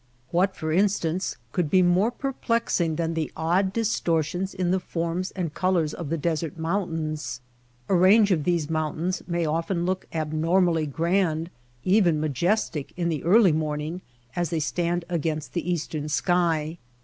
What, 0.31 0.55
for 0.55 0.71
instance, 0.71 1.37
could 1.51 1.69
be 1.69 1.83
more 1.83 2.09
perplexing 2.09 2.95
than 2.95 3.13
the 3.13 3.31
odd 3.37 3.71
distortions 3.71 4.51
in 4.55 4.71
the 4.71 4.79
forms 4.79 5.29
and 5.29 5.53
col 5.53 5.77
ors 5.77 5.93
of 5.93 6.09
the 6.09 6.17
desert 6.17 6.57
mountains! 6.57 7.39
A 7.87 7.93
range 7.93 8.31
of 8.31 8.43
these 8.43 8.67
mountains 8.67 9.21
may 9.27 9.45
often 9.45 9.85
look 9.85 10.07
abnormally 10.11 10.87
grand, 10.87 11.51
even 11.83 12.19
majestic 12.19 12.93
in 12.97 13.09
the 13.09 13.23
early 13.23 13.51
morning 13.51 14.01
as 14.35 14.49
they 14.49 14.59
stand 14.59 15.05
against 15.07 15.53
the 15.53 15.71
eastern 15.71 16.09
sky. 16.09 16.79